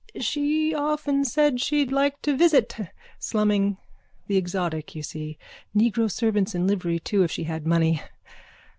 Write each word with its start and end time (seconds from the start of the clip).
_She 0.23 0.73
often 0.73 1.23
said 1.25 1.61
she'd 1.61 1.91
like 1.91 2.19
to 2.23 2.35
visit. 2.35 2.75
Slumming. 3.19 3.77
The 4.25 4.35
exotic, 4.35 4.95
you 4.95 5.03
see. 5.03 5.37
Negro 5.77 6.09
servants 6.09 6.55
in 6.55 6.65
livery 6.65 6.97
too 6.99 7.21
if 7.21 7.29
she 7.31 7.43
had 7.43 7.67
money. 7.67 8.01